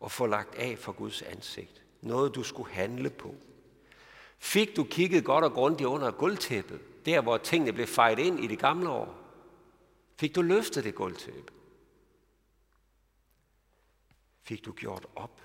og 0.00 0.12
få 0.12 0.26
lagt 0.26 0.54
af 0.54 0.78
for 0.78 0.92
Guds 0.92 1.22
ansigt? 1.22 1.82
Noget, 2.00 2.34
du 2.34 2.42
skulle 2.42 2.72
handle 2.72 3.10
på? 3.10 3.34
Fik 4.38 4.76
du 4.76 4.84
kigget 4.84 5.24
godt 5.24 5.44
og 5.44 5.52
grundigt 5.52 5.86
under 5.86 6.10
gulvtæppet, 6.10 7.06
der 7.06 7.20
hvor 7.20 7.36
tingene 7.36 7.72
blev 7.72 7.86
fejret 7.86 8.18
ind 8.18 8.44
i 8.44 8.46
det 8.46 8.58
gamle 8.58 8.88
år? 8.88 9.25
Fik 10.16 10.34
du 10.34 10.42
løftet 10.42 10.84
det 10.84 10.94
gulvtæppe? 10.94 11.52
Fik 14.42 14.64
du 14.64 14.72
gjort 14.72 15.06
op? 15.16 15.40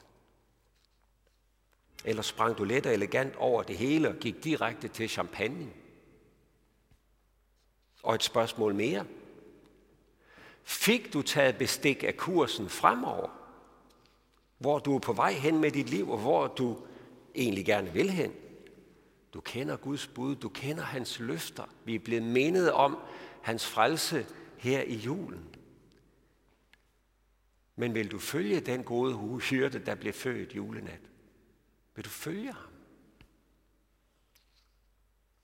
Eller 2.05 2.21
sprang 2.21 2.57
du 2.57 2.63
let 2.63 2.85
og 2.85 2.93
elegant 2.93 3.35
over 3.35 3.63
det 3.63 3.77
hele 3.77 4.09
og 4.09 4.15
gik 4.15 4.43
direkte 4.43 4.87
til 4.87 5.09
champagne? 5.09 5.73
Og 8.03 8.15
et 8.15 8.23
spørgsmål 8.23 8.75
mere. 8.75 9.05
Fik 10.63 11.13
du 11.13 11.21
taget 11.21 11.57
bestik 11.57 12.03
af 12.03 12.17
kursen 12.17 12.69
fremover? 12.69 13.29
Hvor 14.57 14.79
du 14.79 14.95
er 14.95 14.99
på 14.99 15.13
vej 15.13 15.33
hen 15.33 15.61
med 15.61 15.71
dit 15.71 15.89
liv, 15.89 16.09
og 16.09 16.17
hvor 16.17 16.47
du 16.47 16.77
egentlig 17.35 17.65
gerne 17.65 17.93
vil 17.93 18.09
hen? 18.09 18.33
Du 19.33 19.41
kender 19.41 19.77
Guds 19.77 20.07
bud, 20.07 20.35
du 20.35 20.49
kender 20.49 20.83
hans 20.83 21.19
løfter. 21.19 21.63
Vi 21.85 21.95
er 21.95 21.99
blevet 21.99 22.23
mindet 22.23 22.71
om 22.71 22.97
hans 23.41 23.67
frelse 23.67 24.25
her 24.61 24.81
i 24.81 24.95
julen. 24.95 25.55
Men 27.75 27.95
vil 27.95 28.11
du 28.11 28.19
følge 28.19 28.59
den 28.59 28.83
gode 28.83 29.39
hyrde, 29.39 29.79
der 29.79 29.95
blev 29.95 30.13
født 30.13 30.55
julenat? 30.55 30.99
Vil 31.95 32.05
du 32.05 32.09
følge 32.09 32.53
ham? 32.53 32.71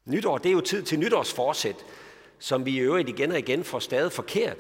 Nytår, 0.06 0.38
det 0.38 0.50
er 0.50 0.54
jo 0.54 0.62
tid 0.62 0.84
til 0.84 1.00
nytårsforsæt, 1.00 1.86
som 2.40 2.66
vi 2.66 2.72
i 2.72 2.80
øvrigt 2.80 3.10
igen 3.10 3.32
og 3.32 3.40
igen 3.40 3.64
får 3.64 3.80
stadig 3.80 4.12
forkert 4.12 4.58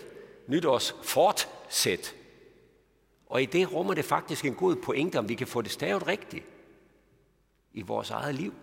nytårsfortsæt. 0.48 2.16
Og 3.26 3.42
i 3.42 3.46
det 3.46 3.74
rummer 3.74 3.94
det 3.94 4.06
faktisk 4.06 4.46
en 4.46 4.56
god 4.56 4.76
pointe, 4.76 5.20
om 5.20 5.30
vi 5.30 5.36
kan 5.36 5.48
få 5.48 5.62
det 5.62 5.72
stavet 5.72 6.08
rigtigt 6.08 6.46
i 7.74 7.82
vores 7.82 8.10
eget 8.10 8.36
liv. 8.36 8.54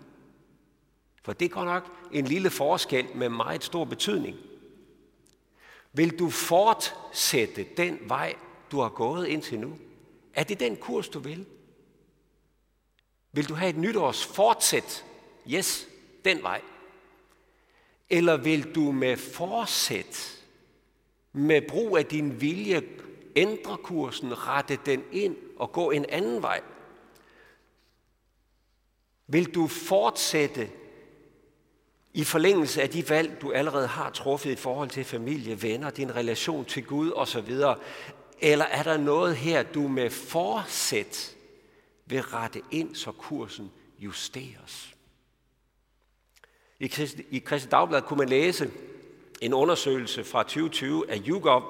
For 1.23 1.33
det 1.33 1.51
går 1.51 1.65
nok 1.65 1.91
en 2.11 2.25
lille 2.25 2.49
forskel 2.49 3.05
med 3.15 3.29
meget 3.29 3.63
stor 3.63 3.85
betydning. 3.85 4.37
Vil 5.95 6.19
du 6.19 6.29
fortsætte 6.29 7.67
den 7.77 7.99
vej, 8.01 8.35
du 8.71 8.79
har 8.79 8.89
gået 8.89 9.27
indtil 9.27 9.59
nu? 9.59 9.77
Er 10.33 10.43
det 10.43 10.59
den 10.59 10.77
kurs, 10.77 11.09
du 11.09 11.19
vil? 11.19 11.45
Vil 13.31 13.49
du 13.49 13.53
have 13.53 13.69
et 13.69 13.77
nytårs 13.77 14.25
fortsæt? 14.25 15.05
Yes, 15.49 15.87
den 16.25 16.43
vej. 16.43 16.61
Eller 18.09 18.37
vil 18.37 18.75
du 18.75 18.91
med 18.91 19.17
forsæt 19.17 20.41
med 21.33 21.61
brug 21.69 21.97
af 21.97 22.05
din 22.05 22.41
vilje 22.41 22.83
ændre 23.35 23.77
kursen, 23.77 24.47
rette 24.47 24.79
den 24.85 25.03
ind 25.11 25.37
og 25.57 25.71
gå 25.71 25.91
en 25.91 26.05
anden 26.05 26.41
vej? 26.41 26.61
Vil 29.27 29.55
du 29.55 29.67
fortsætte 29.67 30.69
i 32.15 32.23
forlængelse 32.23 32.81
af 32.81 32.89
de 32.89 33.09
valg, 33.09 33.41
du 33.41 33.51
allerede 33.51 33.87
har 33.87 34.09
truffet 34.09 34.51
i 34.51 34.55
forhold 34.55 34.89
til 34.89 35.03
familie, 35.03 35.61
venner, 35.61 35.89
din 35.89 36.15
relation 36.15 36.65
til 36.65 36.85
Gud 36.85 37.11
osv., 37.11 37.53
eller 38.39 38.65
er 38.65 38.83
der 38.83 38.97
noget 38.97 39.35
her, 39.35 39.63
du 39.63 39.87
med 39.87 40.09
forsæt 40.09 41.35
vil 42.05 42.21
rette 42.21 42.61
ind, 42.71 42.95
så 42.95 43.11
kursen 43.11 43.71
justeres? 43.99 44.95
I 46.79 47.39
Kristi 47.45 47.69
Dagblad 47.69 48.01
kunne 48.01 48.17
man 48.17 48.29
læse, 48.29 48.71
en 49.41 49.53
undersøgelse 49.53 50.23
fra 50.23 50.43
2020 50.43 51.11
af 51.11 51.21
YouGov, 51.27 51.63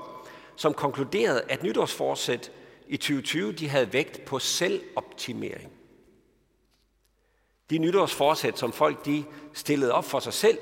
som 0.56 0.74
konkluderede, 0.74 1.42
at 1.42 1.64
nytårsforsæt 1.64 2.52
i 2.88 2.98
2020 2.98 3.52
de 3.52 3.70
havde 3.70 3.94
vægt 3.94 4.26
på 4.26 4.40
selvoptimering. 4.40 5.75
De 7.70 7.78
nytårsforsæt, 7.78 8.60
som 8.60 8.74
folk 8.74 9.06
de 9.06 9.26
stillede 9.54 9.94
op 9.94 10.06
for 10.06 10.20
sig 10.20 10.34
selv, 10.34 10.58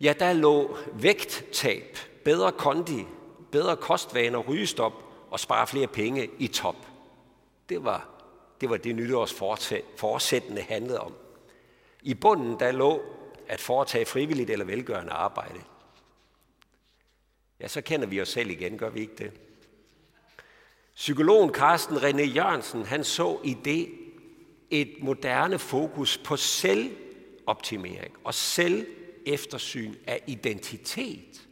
ja, 0.00 0.14
der 0.18 0.32
lå 0.32 0.76
vægttab, 0.92 1.98
bedre 2.24 2.52
kondi, 2.52 3.06
bedre 3.52 3.76
kostvaner, 3.76 4.38
rygestop 4.38 4.92
og 5.30 5.40
spare 5.40 5.66
flere 5.66 5.86
penge 5.86 6.30
i 6.38 6.48
top. 6.48 6.76
Det 7.68 7.84
var 7.84 8.08
det, 8.60 8.70
var 8.70 8.76
det 8.76 8.96
nytårsforsættene 8.96 10.60
handlede 10.60 11.00
om. 11.00 11.14
I 12.02 12.14
bunden 12.14 12.60
der 12.60 12.72
lå 12.72 13.02
at 13.48 13.60
foretage 13.60 14.06
frivilligt 14.06 14.50
eller 14.50 14.64
velgørende 14.64 15.12
arbejde. 15.12 15.60
Ja, 17.60 17.68
så 17.68 17.80
kender 17.80 18.06
vi 18.06 18.20
os 18.20 18.28
selv 18.28 18.50
igen, 18.50 18.78
gør 18.78 18.90
vi 18.90 19.00
ikke 19.00 19.16
det? 19.18 19.32
Psykologen 20.94 21.54
Carsten 21.54 21.96
René 21.96 22.22
Jørgensen, 22.22 22.86
han 22.86 23.04
så 23.04 23.38
i 23.44 23.56
det 23.64 23.88
et 24.70 24.96
moderne 25.00 25.58
fokus 25.58 26.18
på 26.18 26.36
selvoptimering 26.36 28.14
og 28.24 28.34
selveftersyn 28.34 29.94
af 30.06 30.22
identitet. 30.26 31.48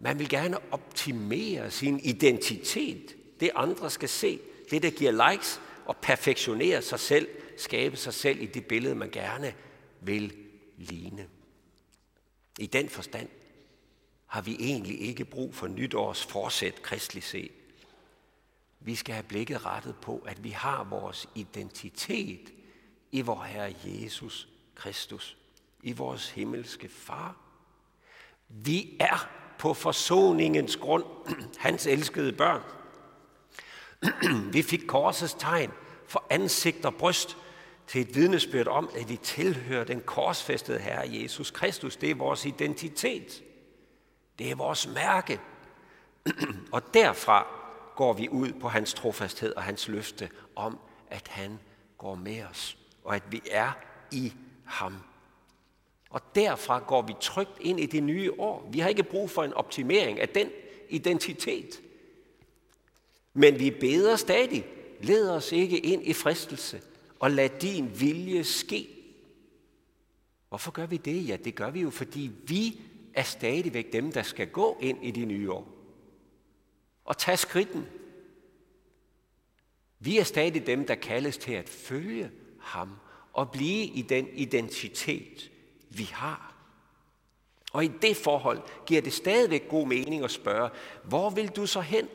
Man 0.00 0.18
vil 0.18 0.28
gerne 0.28 0.72
optimere 0.72 1.70
sin 1.70 2.00
identitet. 2.00 3.16
Det 3.40 3.50
andre 3.54 3.90
skal 3.90 4.08
se, 4.08 4.40
det 4.70 4.82
der 4.82 4.90
giver 4.90 5.30
likes, 5.30 5.60
og 5.86 5.96
perfektionere 5.96 6.82
sig 6.82 7.00
selv, 7.00 7.28
skabe 7.56 7.96
sig 7.96 8.14
selv 8.14 8.42
i 8.42 8.46
det 8.46 8.66
billede, 8.66 8.94
man 8.94 9.10
gerne 9.10 9.54
vil 10.00 10.36
ligne. 10.76 11.28
I 12.58 12.66
den 12.66 12.88
forstand 12.88 13.28
har 14.26 14.42
vi 14.42 14.56
egentlig 14.60 15.00
ikke 15.00 15.24
brug 15.24 15.54
for 15.54 15.66
nytårs 15.66 16.24
forsæt 16.24 16.82
kristligt 16.82 17.26
set. 17.26 17.52
Vi 18.86 18.94
skal 18.94 19.14
have 19.14 19.22
blikket 19.22 19.66
rettet 19.66 19.94
på, 20.02 20.24
at 20.26 20.44
vi 20.44 20.50
har 20.50 20.84
vores 20.84 21.28
identitet 21.34 22.52
i 23.12 23.20
vor 23.20 23.42
Herre 23.42 23.74
Jesus 23.84 24.48
Kristus, 24.74 25.36
i 25.82 25.92
vores 25.92 26.30
himmelske 26.30 26.88
Far. 26.88 27.36
Vi 28.48 28.96
er 29.00 29.28
på 29.58 29.74
forsoningens 29.74 30.76
grund, 30.76 31.04
hans 31.58 31.86
elskede 31.86 32.32
børn. 32.32 32.62
vi 34.54 34.62
fik 34.62 34.82
korsets 34.86 35.36
tegn 35.38 35.72
for 36.08 36.24
ansigt 36.30 36.84
og 36.84 36.94
bryst 36.94 37.36
til 37.86 38.00
et 38.00 38.14
vidnesbyrd 38.14 38.68
om, 38.68 38.90
at 38.96 39.08
vi 39.08 39.16
tilhører 39.16 39.84
den 39.84 40.00
korsfæstede 40.00 40.78
Herre 40.78 41.08
Jesus 41.12 41.50
Kristus. 41.50 41.96
Det 41.96 42.10
er 42.10 42.14
vores 42.14 42.44
identitet. 42.44 43.42
Det 44.38 44.50
er 44.50 44.54
vores 44.54 44.88
mærke. 44.88 45.40
og 46.72 46.94
derfra 46.94 47.55
går 47.96 48.12
vi 48.12 48.28
ud 48.28 48.52
på 48.52 48.68
hans 48.68 48.94
trofasthed 48.94 49.54
og 49.54 49.62
hans 49.62 49.88
løfte 49.88 50.30
om, 50.56 50.78
at 51.10 51.28
han 51.28 51.58
går 51.98 52.14
med 52.14 52.42
os, 52.50 52.78
og 53.04 53.14
at 53.14 53.22
vi 53.30 53.42
er 53.50 53.72
i 54.12 54.32
ham. 54.64 54.96
Og 56.10 56.20
derfra 56.34 56.78
går 56.78 57.02
vi 57.02 57.14
trygt 57.20 57.58
ind 57.60 57.80
i 57.80 57.86
det 57.86 58.02
nye 58.02 58.32
år. 58.40 58.68
Vi 58.72 58.78
har 58.78 58.88
ikke 58.88 59.02
brug 59.02 59.30
for 59.30 59.44
en 59.44 59.52
optimering 59.52 60.20
af 60.20 60.28
den 60.28 60.48
identitet. 60.88 61.82
Men 63.34 63.58
vi 63.58 63.70
beder 63.70 64.16
stadig, 64.16 64.66
led 65.00 65.30
os 65.30 65.52
ikke 65.52 65.78
ind 65.78 66.06
i 66.06 66.12
fristelse, 66.12 66.80
og 67.18 67.30
lad 67.30 67.48
din 67.48 68.00
vilje 68.00 68.44
ske. 68.44 68.88
Hvorfor 70.48 70.70
gør 70.70 70.86
vi 70.86 70.96
det? 70.96 71.28
Ja, 71.28 71.36
det 71.36 71.54
gør 71.54 71.70
vi 71.70 71.80
jo, 71.80 71.90
fordi 71.90 72.30
vi 72.46 72.80
er 73.14 73.22
stadigvæk 73.22 73.92
dem, 73.92 74.12
der 74.12 74.22
skal 74.22 74.46
gå 74.46 74.78
ind 74.80 75.04
i 75.04 75.10
de 75.10 75.24
nye 75.24 75.52
år. 75.52 75.75
Og 77.06 77.18
tage 77.18 77.36
skridten. 77.36 77.86
Vi 79.98 80.18
er 80.18 80.24
stadig 80.24 80.66
dem, 80.66 80.86
der 80.86 80.94
kaldes 80.94 81.38
til 81.38 81.52
at 81.52 81.68
følge 81.68 82.30
ham 82.60 82.96
og 83.32 83.50
blive 83.50 83.84
i 83.84 84.02
den 84.02 84.28
identitet, 84.28 85.50
vi 85.90 86.04
har. 86.04 86.54
Og 87.72 87.84
i 87.84 87.88
det 88.02 88.16
forhold 88.16 88.62
giver 88.86 89.00
det 89.00 89.12
stadigvæk 89.12 89.68
god 89.68 89.86
mening 89.86 90.24
at 90.24 90.30
spørge, 90.30 90.70
hvor 91.04 91.30
vil 91.30 91.48
du 91.48 91.66
så 91.66 91.80
hen? 91.80 92.08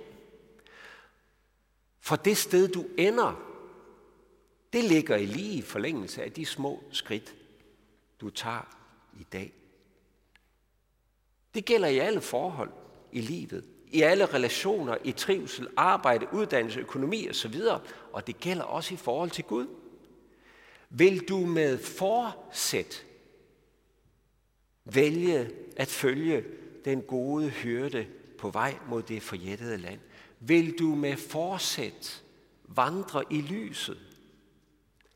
For 2.00 2.16
det 2.16 2.38
sted, 2.38 2.68
du 2.68 2.86
ender, 2.98 3.48
det 4.74 4.84
ligger 4.84 5.16
i 5.16 5.26
lige 5.26 5.64
forlængelse 5.64 6.24
af 6.24 6.32
de 6.32 6.46
små 6.46 6.84
skridt, 6.92 7.36
du 8.22 8.30
tager 8.30 8.78
i 9.20 9.24
dag. 9.24 9.54
Det 11.54 11.66
gælder 11.66 11.88
i 11.88 11.98
alle 11.98 12.22
forhold 12.22 12.72
i 13.12 13.22
livet, 13.22 13.66
i 13.92 14.02
alle 14.02 14.26
relationer, 14.26 14.98
i 15.04 15.12
trivsel, 15.12 15.68
arbejde, 15.78 16.28
uddannelse, 16.34 16.80
økonomi 16.80 17.30
osv., 17.30 17.62
og 18.14 18.28
det 18.28 18.40
gælder 18.40 18.64
også 18.64 18.94
i 18.94 18.98
forhold 18.98 19.30
til 19.30 19.44
Gud. 19.44 19.68
Vil 20.90 21.30
du 21.30 21.38
med 21.38 21.78
forsæt 21.78 23.06
vælge 24.86 25.50
at 25.78 25.88
følge 25.88 26.44
den 26.86 27.02
gode 27.02 27.50
hyrde 27.50 28.08
på 28.38 28.50
vej 28.50 28.78
mod 28.88 29.04
det 29.04 29.22
forjættede 29.22 29.78
land? 29.78 30.00
Vil 30.40 30.80
du 30.80 30.96
med 30.96 31.18
forsæt 31.18 32.24
vandre 32.64 33.24
i 33.30 33.42
lyset? 33.42 33.98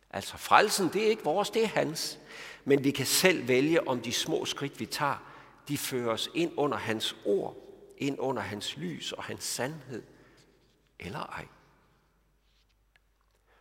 Altså 0.09 0.38
frelsen, 0.38 0.89
det 0.93 1.03
er 1.03 1.09
ikke 1.09 1.23
vores, 1.23 1.49
det 1.49 1.63
er 1.63 1.67
hans. 1.67 2.19
Men 2.65 2.83
vi 2.83 2.91
kan 2.91 3.05
selv 3.05 3.47
vælge, 3.47 3.88
om 3.88 4.01
de 4.01 4.11
små 4.11 4.45
skridt, 4.45 4.79
vi 4.79 4.85
tager, 4.85 5.31
de 5.67 5.77
fører 5.77 6.11
os 6.11 6.29
ind 6.33 6.51
under 6.57 6.77
hans 6.77 7.15
ord, 7.25 7.64
ind 7.97 8.19
under 8.19 8.41
hans 8.41 8.77
lys 8.77 9.12
og 9.12 9.23
hans 9.23 9.43
sandhed, 9.43 10.03
eller 10.99 11.19
ej. 11.19 11.45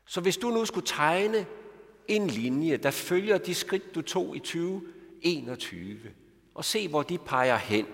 Så 0.05 0.21
hvis 0.21 0.37
du 0.37 0.51
nu 0.51 0.65
skulle 0.65 0.87
tegne 0.87 1.47
en 2.09 2.27
linje, 2.27 2.77
der 2.77 2.91
følger 2.91 3.39
de 3.39 3.55
skridt, 3.55 3.95
du 3.95 4.03
tog 4.03 4.37
i 4.37 4.39
2021, 4.39 6.01
og 6.55 6.65
se, 6.65 6.89
hvor 6.89 7.03
de 7.03 7.19
peger 7.19 7.57
hen. 7.57 7.87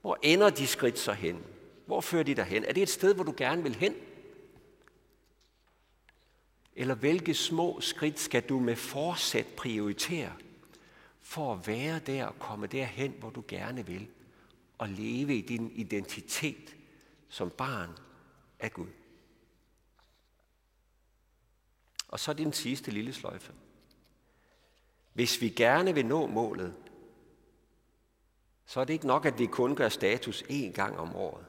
Hvor 0.00 0.18
ender 0.22 0.50
de 0.50 0.66
skridt 0.66 0.98
så 0.98 1.12
hen? 1.12 1.44
Hvor 1.86 2.00
fører 2.00 2.22
de 2.22 2.34
dig 2.34 2.44
hen? 2.44 2.64
Er 2.64 2.72
det 2.72 2.82
et 2.82 2.88
sted, 2.88 3.14
hvor 3.14 3.24
du 3.24 3.34
gerne 3.36 3.62
vil 3.62 3.74
hen? 3.74 3.94
Eller 6.76 6.94
hvilke 6.94 7.34
små 7.34 7.80
skridt 7.80 8.20
skal 8.20 8.42
du 8.42 8.60
med 8.60 8.76
forsæt 8.76 9.46
prioritere 9.46 10.32
for 11.20 11.52
at 11.52 11.66
være 11.66 11.98
der 11.98 12.26
og 12.26 12.38
komme 12.38 12.66
derhen, 12.66 13.14
hvor 13.18 13.30
du 13.30 13.44
gerne 13.48 13.86
vil, 13.86 14.08
og 14.78 14.88
leve 14.88 15.36
i 15.36 15.40
din 15.40 15.70
identitet 15.70 16.76
som 17.28 17.50
barn 17.50 17.90
af 18.60 18.72
Gud? 18.72 18.88
Og 22.08 22.20
så 22.20 22.32
din 22.32 22.52
sidste 22.52 22.90
lille 22.90 23.12
sløjfe. 23.12 23.52
Hvis 25.12 25.40
vi 25.40 25.48
gerne 25.48 25.94
vil 25.94 26.06
nå 26.06 26.26
målet, 26.26 26.74
så 28.66 28.80
er 28.80 28.84
det 28.84 28.92
ikke 28.92 29.06
nok, 29.06 29.26
at 29.26 29.38
vi 29.38 29.46
kun 29.46 29.76
gør 29.76 29.88
status 29.88 30.42
én 30.42 30.72
gang 30.72 30.98
om 30.98 31.16
året. 31.16 31.46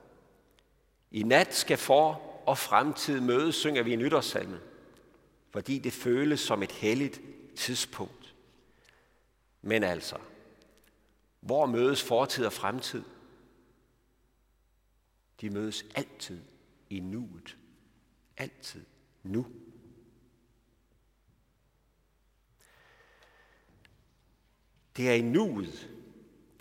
I 1.12 1.24
nat 1.24 1.56
skal 1.56 1.78
for 1.78 2.22
og 2.46 2.58
fremtid 2.58 3.20
mødes, 3.20 3.56
synger 3.56 3.84
vi 3.84 3.94
i 3.94 3.96
nytårssalmen 3.96 4.60
fordi 5.52 5.80
det 5.80 5.94
føles 5.94 6.40
som 6.40 6.64
et 6.64 6.72
helligt 6.72 7.22
tidspunkt. 7.56 8.36
Men 9.62 9.84
altså, 9.84 10.18
hvor 11.40 11.66
mødes 11.66 12.04
fortid 12.04 12.46
og 12.46 12.54
fremtid? 12.54 13.04
De 15.42 15.50
mødes 15.50 15.86
altid 15.96 16.42
i 16.90 17.00
nuet. 17.00 17.58
Altid 18.38 18.86
nu. 19.24 19.46
Det 24.96 25.10
er 25.10 25.14
i 25.14 25.22
nuet, 25.22 25.90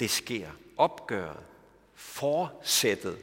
det 0.00 0.10
sker. 0.10 0.50
Opgøret, 0.76 1.46
forsættet, 1.94 3.18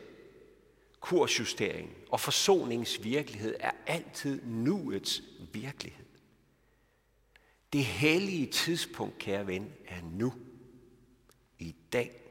kursjustering 1.00 1.96
og 2.10 2.20
forsoningsvirkelighed 2.20 3.56
er 3.60 3.72
altid 3.88 4.42
nuets 4.46 5.24
virkelighed. 5.54 6.06
Det 7.74 7.86
hellige 7.86 8.52
tidspunkt, 8.52 9.18
kære 9.18 9.48
ven, 9.48 9.74
er 9.88 10.02
nu. 10.02 10.34
I 11.60 11.76
dag 11.94 12.22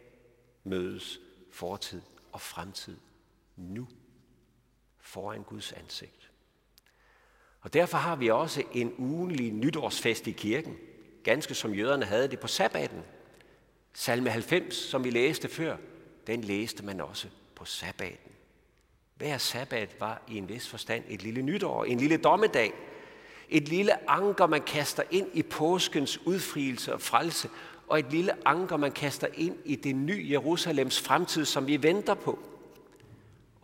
mødes 0.65 1.21
fortid 1.51 2.03
og 2.33 2.41
fremtid 2.41 2.97
nu 3.57 3.88
foran 5.01 5.43
Guds 5.43 5.73
ansigt. 5.73 6.31
Og 7.61 7.73
derfor 7.73 7.99
har 7.99 8.17
vi 8.17 8.31
også 8.31 8.62
en 8.73 8.95
ugenlig 8.99 9.53
nytårsfest 9.53 10.27
i 10.27 10.31
kirken, 10.31 10.77
ganske 11.25 11.55
som 11.55 11.75
jøderne 11.75 12.05
havde 12.05 12.29
det 12.29 12.40
på 12.40 12.47
sabbaten. 12.47 13.03
Salme 13.93 14.31
90, 14.31 14.75
som 14.75 15.05
vi 15.05 15.11
læste 15.11 15.49
før, 15.49 15.77
den 16.27 16.45
læste 16.45 16.85
man 16.85 17.01
også 17.01 17.29
på 17.55 17.64
sabbaten. 17.64 18.33
Hver 19.14 19.38
sabbat 19.38 19.97
var 20.01 20.23
i 20.29 20.37
en 20.37 20.49
vis 20.49 20.69
forstand 20.69 21.05
et 21.09 21.23
lille 21.23 21.43
nytår, 21.43 21.85
en 21.85 21.99
lille 21.99 22.17
dommedag, 22.17 22.73
et 23.49 23.69
lille 23.69 24.11
anker, 24.11 24.47
man 24.47 24.62
kaster 24.62 25.03
ind 25.11 25.27
i 25.33 25.43
påskens 25.43 26.27
udfrielse 26.27 26.95
og 26.95 27.01
frelse, 27.01 27.49
og 27.88 27.99
et 27.99 28.11
lille 28.11 28.49
anker, 28.49 28.77
man 28.77 28.93
kaster 28.93 29.27
ind 29.35 29.59
i 29.64 29.77
det 29.77 29.97
nye 29.97 30.27
Jerusalems 30.31 31.01
fremtid, 31.01 31.45
som 31.45 31.67
vi 31.67 31.83
venter 31.83 32.14
på. 32.14 32.38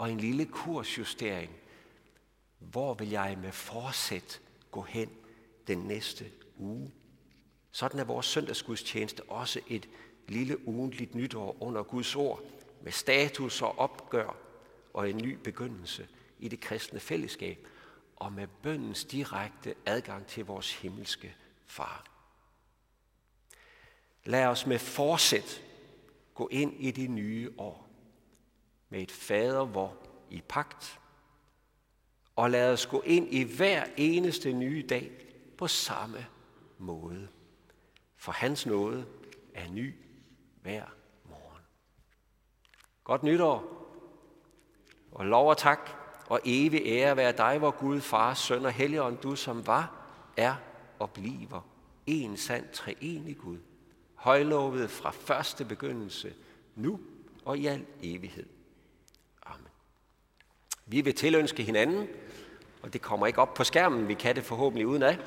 Og 0.01 0.11
en 0.11 0.21
lille 0.21 0.47
kursjustering. 0.47 1.51
Hvor 2.59 2.95
vil 2.95 3.11
jeg 3.11 3.39
med 3.43 3.53
forsæt 3.53 4.41
gå 4.71 4.83
hen 4.83 5.11
den 5.67 5.79
næste 5.79 6.25
uge? 6.57 6.93
Sådan 7.71 8.01
er 8.01 8.05
vores 8.05 8.27
søndagsgudstjeneste 8.27 9.23
også 9.23 9.61
et 9.69 9.89
lille 10.29 10.69
ugentligt 10.69 11.15
nytår 11.15 11.57
under 11.61 11.83
Guds 11.83 12.17
ord, 12.17 12.43
med 12.83 12.93
status 12.93 13.63
og 13.63 13.79
opgør 13.79 14.37
og 14.95 15.11
en 15.11 15.17
ny 15.17 15.35
begyndelse 15.35 16.09
i 16.39 16.49
det 16.49 16.61
kristne 16.61 17.01
fællesskab. 17.01 17.69
og 18.17 18.33
med 18.33 18.47
bøndens 18.63 19.05
direkte 19.05 19.75
adgang 19.87 20.27
til 20.27 20.45
vores 20.45 20.75
himmelske 20.75 21.35
far. 21.67 22.05
Lad 24.25 24.47
os 24.47 24.67
med 24.67 24.79
forsæt 24.79 25.63
gå 26.35 26.49
ind 26.49 26.75
i 26.79 26.91
det 26.91 27.11
nye 27.11 27.51
år 27.59 27.90
med 28.91 29.03
et 29.03 29.13
fader 29.13 29.65
hvor 29.65 29.97
i 30.31 30.43
pagt, 30.49 31.01
og 32.37 32.51
lad 32.51 32.73
os 32.73 32.87
gå 32.87 33.01
ind 33.01 33.35
i 33.35 33.57
hver 33.57 33.85
eneste 33.97 34.53
nye 34.53 34.87
dag 34.89 35.11
på 35.59 35.67
samme 35.67 36.27
måde. 36.79 37.29
For 38.17 38.33
hans 38.33 38.67
nåde 38.67 39.07
er 39.55 39.71
ny 39.71 39.95
hver 40.63 40.85
morgen. 41.25 41.63
Godt 43.05 43.23
nytår, 43.23 43.77
og 45.13 45.27
lov 45.27 45.49
og 45.49 45.59
tak, 45.59 45.91
og 46.27 46.41
evig 46.45 46.83
ære 46.85 47.17
være 47.17 47.33
dig, 47.33 47.61
vor 47.61 47.71
Gud, 47.71 48.01
Far, 48.01 48.35
Søn 48.35 48.65
og 48.65 48.73
Helligånd, 48.73 49.19
du 49.19 49.37
som 49.37 49.67
var, 49.67 50.07
er 50.37 50.55
og 50.99 51.11
bliver 51.11 51.67
en 52.07 52.37
sand 52.37 52.69
treenig 52.73 53.39
Gud, 53.39 53.59
højlovet 54.15 54.91
fra 54.91 55.11
første 55.11 55.65
begyndelse, 55.65 56.35
nu 56.75 57.01
og 57.45 57.59
i 57.59 57.67
al 57.67 57.87
evighed. 58.03 58.47
Vi 60.91 61.01
vil 61.01 61.15
tilønske 61.15 61.63
hinanden, 61.63 62.09
og 62.83 62.93
det 62.93 63.03
kommer 63.03 63.27
ikke 63.27 63.41
op 63.41 63.55
på 63.55 63.65
skærmen, 63.65 64.09
vi 64.09 64.15
kan 64.15 64.37
det 64.37 64.45
forhåbentlig 64.45 64.87
uden 64.87 65.03
af, 65.03 65.19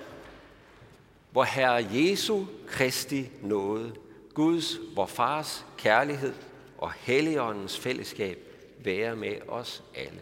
hvor 1.31 1.43
Herre 1.43 1.85
Jesu 1.91 2.45
Kristi 2.67 3.29
nåde, 3.41 3.93
Guds, 4.33 4.77
vor 4.95 5.05
Fars 5.05 5.65
kærlighed 5.77 6.33
og 6.77 6.91
Helligåndens 6.91 7.79
fællesskab 7.79 8.37
være 8.79 9.15
med 9.15 9.35
os 9.47 9.83
alle. 9.95 10.19